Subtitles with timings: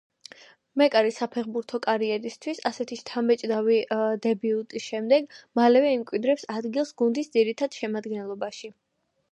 [0.81, 3.77] მეკარის საფეხბურთო კარიერისთვის ასეთი შთამბეჭდავი
[4.25, 5.29] დებიუტის შემდეგ
[5.61, 8.75] მალევე იმკვიდრებს ადგილს გუნდის ძირითად შემადგენლობაში.